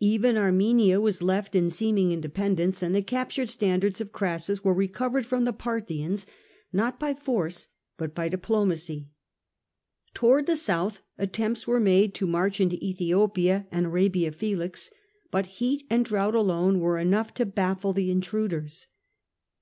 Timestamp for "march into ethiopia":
12.26-13.68